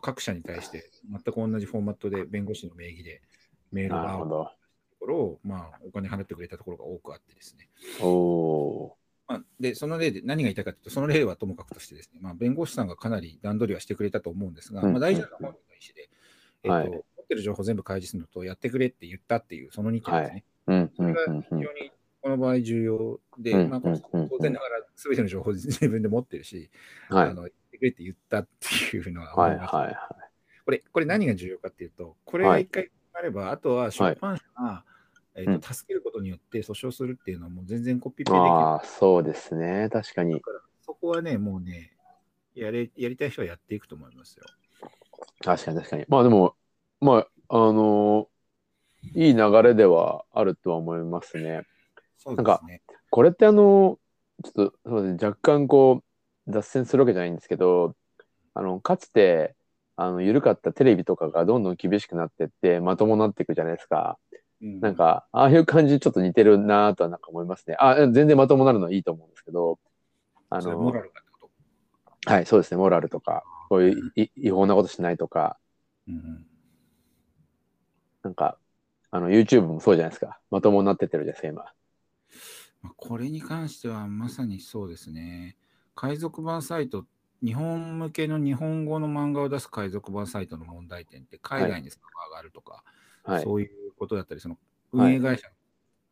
[0.01, 3.23] 各社に対して全く同じフォーマットで弁護士の名義で
[3.73, 3.89] メー。
[3.89, 4.51] ルがと。
[4.99, 7.69] ころを、まあ、お金払ってくれたところが多くあってですね。
[8.01, 8.97] おお
[9.29, 16.11] まあ、で、その例で何が言いたいかというと、その例はともかくとしてですね、まあ、弁護士さんがかなり段取りはしてくれたと思うんですが、うんまあ、大事なのは本人の意思で、
[16.63, 20.45] えっとはい持ってる情報全部開示するのと、やってくれって言ったっていう、その2点ですね。
[20.69, 20.73] ー。
[20.73, 21.21] うんそれが。
[21.43, 21.91] 非常に
[22.23, 26.71] この場合重要で、うんまあ、当然ながら全ての情報を自分で持ってるし、
[27.09, 29.97] はいあの言ってくれって言ったっていうのははい思います、はいはい。
[30.65, 34.85] これ、これ何が重要かっていうと、これが一回あれば、あとは出版社が、
[35.37, 38.39] えうんーと助けることによって訴訟するっていうのはもう全然コピペできる。
[38.39, 39.89] ああ、そうですね。
[39.93, 40.41] 確かに。
[40.81, 41.93] そこはね、もうね、
[42.55, 44.45] やれやりたい人はやっていくと思いますよ。
[45.41, 46.05] 確かに確かに。
[46.09, 46.55] まあでも、
[47.01, 48.29] まあ、あの
[49.15, 51.63] いい流れではあるとは思いますね。
[52.19, 52.83] そうですね。
[53.11, 53.99] これってあの、
[54.45, 56.03] ちょっとそうですね、若干こ
[56.49, 57.95] う、脱線するわけじゃないんですけど、
[58.55, 59.55] あの、かつて、
[59.97, 64.19] あの、緩かったテレビとかがどんどん厳しくなってって、まともになっていくじゃないですか。
[64.63, 67.77] うんなんか、ああいう感じにちょっと似てるなとはなんか思いますね。
[67.79, 69.79] あ、全然まともなるのはいいと思うんですけど、
[70.51, 70.93] あの。
[72.27, 75.59] はい、そうですね、モラルとか、こういうい違法なことしないとか、
[76.09, 76.47] うん
[78.27, 78.59] なんか、
[79.13, 80.41] あの、YouTube もそうじゃないですか。
[80.51, 81.63] まともになってってるじゃないですか、今。
[82.83, 85.57] まあ、これに関してはまさにそうですね。
[85.95, 87.07] 海賊版サイト、
[87.41, 92.83] 日本向けの日本語の漫画を出す海賊版サイトの問題点って、海外にサーバーがあるとか、
[93.23, 93.45] はい。
[93.45, 94.59] そういうことだったり、その
[94.93, 95.17] はい。
[95.17, 95.49] 運営会社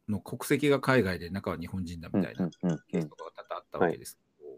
[0.09, 2.79] の国籍が海外で中は日本人だみたいなうんうんうんうん。
[2.89, 4.51] ケースとかが多々あったわけですけど、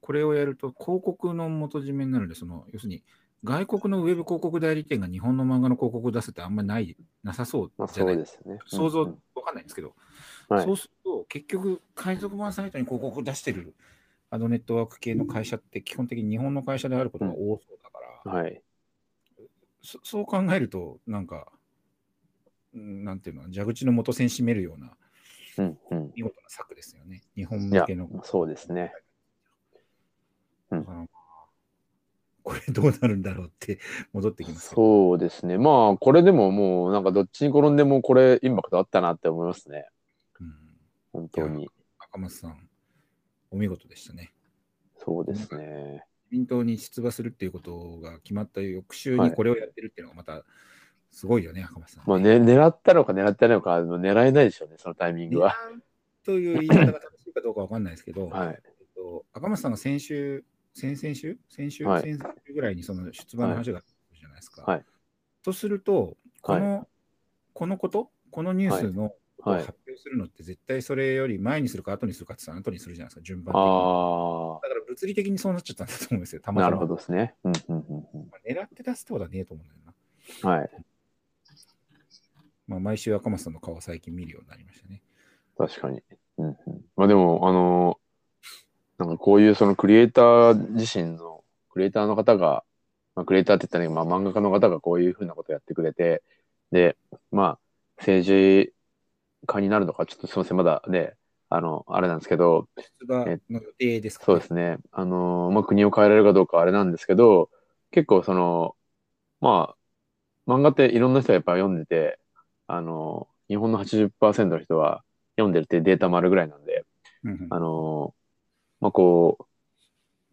[0.00, 3.02] これをやると広告の元締めになるので、その要するに
[3.42, 8.58] 外国のウェブ広告代理店が日本の漫画の広告を出すってあんまりないなさそうまあ、じゃない、ですね。
[8.66, 9.94] 想像うんわかんないんですけど、
[10.50, 10.66] うんはい。
[10.66, 13.74] そうすると結局海賊版サイトに広告を出してる
[14.28, 18.62] あのネットワーク系の会社って基本的に日本の会社であることが多そうだから、はい。
[19.82, 21.59] そそう考えるとなんか、うん
[22.72, 24.96] なんていうの蛇口の元栓締めるような
[25.58, 26.12] うんうん。
[26.14, 27.22] 見事な策ですよね。
[27.34, 28.92] 日本向けの。、そうですね。
[30.70, 31.08] うん
[32.42, 33.78] これどうなるんだろうって
[34.14, 34.70] 戻ってきます。
[34.74, 35.58] そうですね。
[35.58, 39.86] まあ、これでももう、なんかどっちに転んでもこれ、インパクトあったなって思いますね。
[40.40, 40.54] うん
[41.12, 41.68] 本当に。
[41.98, 42.68] 赤松さん、
[43.50, 44.32] お見事でしたね。
[44.96, 46.06] そうですね。
[46.30, 50.44] 自民党に出馬するっていうことが決まった翌週はいにこれをやってるっていうのがまた
[51.10, 55.54] すごいよね、赤松さん、まあ、ね、狙ったのか狙ってないのか、狙えないでしょうね、そのタイミングは。
[56.24, 58.58] という言い方が正しいかどうかわかんないですけど、はい。
[58.64, 60.44] えっと、赤松さんが先週、
[60.74, 61.38] 先々週？
[61.48, 64.62] 先週、はい先々週ぐらいにその出馬の話があったじゃないですか。
[64.62, 64.84] はい
[65.42, 66.86] とすると、この、
[67.54, 73.60] このこと、このニュースの発表するのって絶対それより前にするか後にするかって後にするじゃないですか、順番的に。
[73.60, 76.76] あだから物理的にそうなっちゃったんだと思うんですよ、たあ、またま。
[76.76, 77.34] なるほどですね。
[77.44, 79.94] うんうんうんまあ狙って出すってことはねえと思うんだよな。
[80.44, 80.60] うん。
[80.60, 80.70] はい。
[82.70, 85.02] まあ、毎週赤松さんの顔は最近見るようになりましたね。
[85.58, 86.00] 確かに。
[86.38, 86.56] うんうん、
[86.96, 87.98] まあでも、あの
[88.96, 92.62] なんかこういうそのクリエイター自身の、クリエイターの方が、
[93.16, 96.22] まあ、クリエイターって言ったら、ね、まあ漫画家の方がこういうふうなことをやってくれて、
[96.70, 96.96] で、
[97.32, 97.58] まあ、
[97.98, 98.72] 政治
[99.46, 101.14] 家になるのか、ちょっとすみません、まだね、
[101.48, 104.78] あの、あれなんですけど、出馬の予定ですか、そうですね。
[104.92, 107.50] あの、まあ、国を変えられるかどうかはあれなんですけど、
[107.90, 108.76] 結構その、
[109.40, 109.74] ま
[110.46, 112.18] あ、漫画っていろんな人がやっぱ読んでて、
[112.74, 115.02] あの、日本の80%の人は
[115.36, 116.84] 読んでるっていうデータもあるぐらいなんで、
[117.50, 118.14] あの、
[118.80, 119.44] まあこう、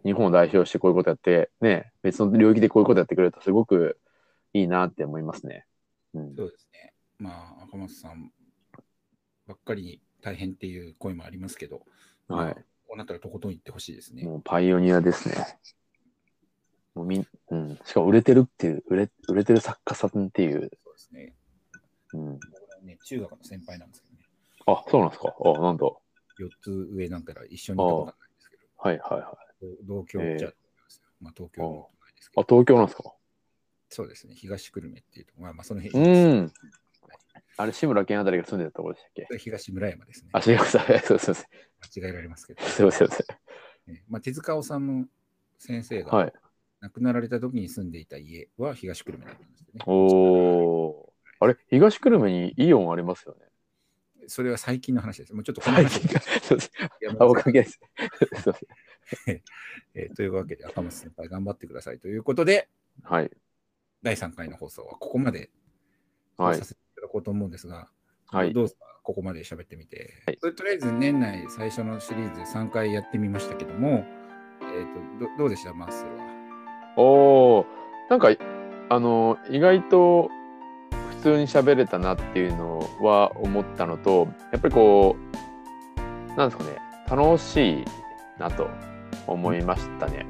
[0.04, 4.00] 日本を代表してこういうことやって、ね、別の領域でこういうことやってくれるとすごく
[4.54, 5.65] いいなって思いますね。
[6.13, 6.36] うん。
[6.36, 6.93] そうですね。
[7.19, 8.32] まあ、赤松さん
[9.47, 11.82] ばっかりに大変っていう声もありますけど、
[12.28, 12.54] まあはい。
[12.54, 14.23] こうなったらとことん行ってほしいですね。
[14.23, 15.36] もうパイオニアですね。
[16.95, 17.80] もうみん、うん。
[17.84, 20.54] しかも売れてるっていう、売れ、売れてる作家さんっていう。
[20.54, 21.34] そうですね。
[22.13, 22.39] うん。
[22.84, 24.26] ね、中学の先輩なんですけどね、
[24.67, 25.36] あ、そうなんですか。
[25.39, 25.86] あ、なんだ。
[26.38, 29.38] 4つ上なんから一緒にいたことはないんですけど、はいはいは
[29.74, 29.88] い。
[29.88, 30.52] 同郷ええじゃ、
[31.20, 33.13] まあ、東京のないですけあ、ど、東京なんですか。
[33.89, 36.54] そうですね、東久留米っていうところ、まあ、まあ、そのう辺、ん。
[37.58, 39.38] あれ、志村けんあたりが住んでたところでしたっけ？
[39.39, 40.30] 東村山ですね。
[40.34, 40.82] あ、すいません。
[41.02, 41.46] そうそうそう。
[42.02, 43.10] 間違えられますけど、すいません。
[43.10, 43.26] すい
[44.08, 45.08] まあ、手塚治虫
[45.58, 46.34] 先生がはい。
[46.82, 49.82] 亡くなられた時に住んでいた家は東久留米だったんですよね。
[49.88, 51.07] おー。
[51.39, 53.45] あれ、東久留米にイオンありますよね？
[54.28, 55.34] それは最近の話です。
[55.34, 56.19] もうちょっとこの最話で
[56.60, 56.71] す。
[57.19, 57.71] あ、おかげです。
[57.73, 57.80] す
[58.26, 58.54] いま
[59.13, 59.41] せん。
[59.95, 62.67] えーというわけで、赤松先輩頑張ってくださいということで、
[63.04, 63.32] はい。
[64.04, 65.50] 第3回の放送はここまで
[66.36, 66.65] はいさ。
[66.65, 67.89] せていただこうと思うんですが、
[68.28, 68.54] はい。
[68.54, 68.86] どうですか？
[69.04, 74.06] ここまで喋ってみて、はいそれとりあえず年内最初のシリーズで3回やってみましたけども、
[74.62, 75.73] えー、とどどうでした？
[75.73, 76.26] マッスルは。
[76.97, 77.65] おー。
[78.10, 78.30] なんか、
[78.89, 80.30] あの、意外と
[81.17, 85.15] 普通に喋れたなっていうのは思ったのと、やっぱりこ
[86.36, 86.77] う、なんですかね、
[87.10, 87.86] 楽しい
[88.39, 88.69] なと
[89.25, 90.25] 思いましたね。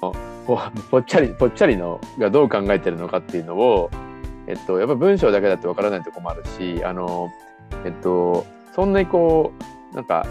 [0.00, 0.58] ぽ
[0.90, 3.90] ぽっちゃりぽっちゃりのがどう考えてるのかっていうのを、
[4.46, 7.30] えっと、やっぱ文章だけだとわからないとこもあるしあの、
[7.84, 9.52] えっと、そんなにこ
[9.92, 10.26] うなんか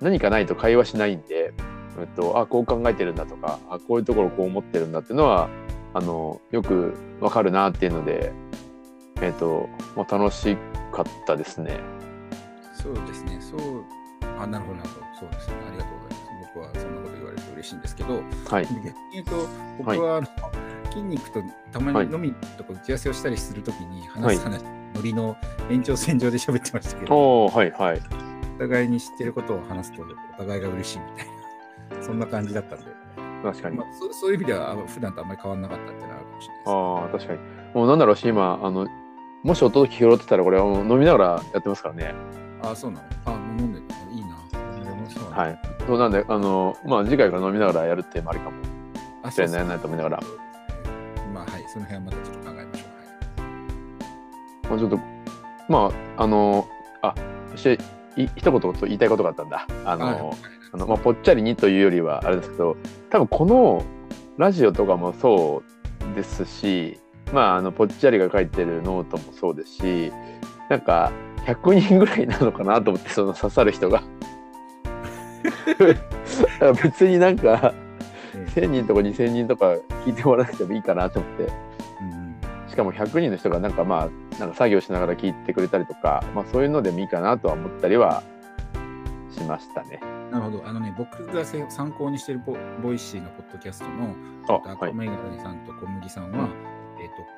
[0.00, 1.52] 何かないと会話しないんで、
[2.00, 5.48] えっと、あこう考えてるんだとかあこういうところこう思ってるんだっていうのは
[5.94, 8.32] あのよくわかるなっていうので、
[9.22, 10.56] えっとまあ、楽し
[10.92, 11.80] かったですね。
[12.74, 13.84] そうですね、そう、
[14.38, 16.30] あ、なるほど、なるほど、そうですね、ありがとうございます。
[16.54, 18.20] 僕はそんなこと言われると嬉しいんですけど、は
[18.60, 20.26] い、逆に言うと、僕は、あの
[20.90, 22.06] 筋肉とたまはい。
[22.06, 24.62] に飲みとか打ち合わせをしたりするときに話す話、
[24.94, 25.36] ノリの
[25.70, 28.00] 延長線上で喋ってましたけど、はいはい。
[28.56, 32.84] お互いに知ってることを話すとお互いが嬉しいみたいな、 そんな感じだったんで、
[33.42, 33.76] 確かに。
[33.76, 36.70] まあ、そそういう意味ではあ普段とあんまり変わらなかったっていうのはあるかもしれないです。
[36.70, 37.38] ああ、確かに。
[37.74, 38.86] もうなんだろうし、今、あの、
[39.42, 42.14] もし音拾ってたら、これは飲みながらやってますからね。
[42.62, 44.36] あそうなのあ、もう飲んでるのいいな。
[45.36, 45.58] はい。
[45.86, 48.56] そうなんで、あの、まあ、次回から飲みながらやるってもありかも
[49.22, 50.20] あ、しれないなと思いながら。
[51.32, 53.42] まあはい、その辺はまたちょっと考えましょう。
[53.42, 53.46] は
[54.66, 54.98] いまあ、ちょっと、
[55.68, 56.68] まあ、あの、
[57.02, 57.14] あ、
[57.52, 57.78] そして、
[58.16, 59.66] い一言言いたいことがあったんだ。
[59.86, 60.36] あの、はい
[60.72, 62.76] あのまあ、ぽっちゃりにというよりは、あれですけど、
[63.08, 63.84] 多分この
[64.36, 65.62] ラジオとかもそ
[66.12, 66.99] うですし、
[67.32, 70.12] まあ、あの、ぽっちゃりが書いてるノートもそうですし、
[70.68, 71.12] なんか、
[71.46, 74.02] 100人ぐらいなのかなと思って、その刺さる人が。
[76.82, 77.72] 別になんか、
[78.34, 81.44] え1000人とか2000人とか聞いてもらわなくてもいいかなと思って。
[81.44, 82.20] うん
[82.70, 88.22] しかも100人の人がなんかまあなんか作業しながら聞いてくれたりとか、まあ、そういうのでもいいかなとは思ったりは
[89.32, 90.00] しましたね。
[90.30, 90.62] なるほど。
[90.64, 94.14] あのね、僕がせ参考にしているボ Voicy のポッドキャストの
[94.48, 96.69] あはい赤メガネさんと小麦さんは、えっ、と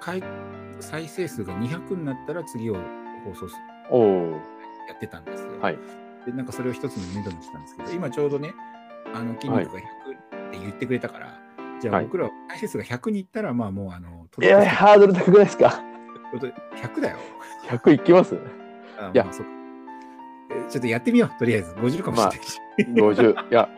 [0.00, 0.22] 回、
[0.80, 2.74] 再生数が200になったら次を
[3.24, 3.54] 放送す
[3.90, 4.30] おお
[4.88, 5.60] やってたんですよ。
[5.60, 5.78] はい。
[6.26, 8.52] で、なんかそれを一つの目処にしたんですけど、今ちょうどね、
[9.14, 11.38] あの筋肉が100って言ってくれたから、
[11.80, 12.04] じゃあはい。
[12.04, 15.82] 僕らは再生数が100にいったら、まあもう、あの、いやハードル高くないですか
[16.34, 17.16] ？100だよ。
[17.68, 18.38] 100いきますい
[19.14, 19.22] や。
[19.22, 19.42] あまあそ
[20.68, 21.72] ちょっとやってみよう、とりあえず。
[21.72, 22.58] 50かもしれないし。
[22.78, 23.68] 50いや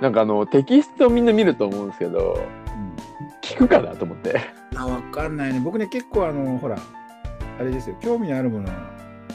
[0.00, 2.96] なんかあのテキストみんな見ると思うんですけどうん。
[3.40, 4.40] 聞くかなと思って
[4.76, 5.60] あ、わかんないね。
[5.60, 6.78] 僕ね、結構あの、ほら、
[7.58, 8.74] あれですよ、興味のあるものは、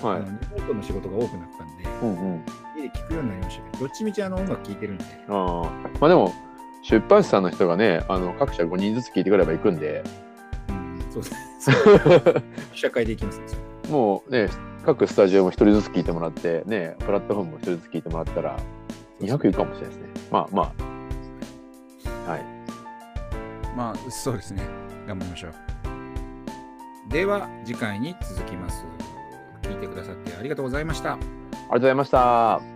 [0.02, 0.26] はい。
[0.26, 2.46] リモートの仕事が多くなったんで、うんうん。
[2.78, 6.00] 家で聞くようになりましたけど、どっちみちあの音楽聴いてるんで、あー。
[6.00, 6.34] まあでも
[6.84, 10.04] 出版社さんの人がねあの各社5人ずつ聞いてくれば行くんで。
[10.70, 11.72] うん、そうです。
[12.74, 13.46] 社会で行きますね。
[13.90, 14.50] もうね
[14.86, 18.58] 各スタジオも1人ずつ聞いてもらってねプラットフォームも1人ずつ聞いてもらったら
[19.20, 20.10] 200いくかもしれないですね。
[20.32, 20.74] まあま
[22.28, 22.32] あ。
[22.32, 22.62] はい。
[23.76, 24.64] まあ、そうですね。
[25.12, 25.54] 頑張りましょう。
[27.10, 28.86] では、次回に続きます。
[29.64, 31.14] 聞いてくださってありがとうございました。
[31.14, 32.71] ありがとうございました。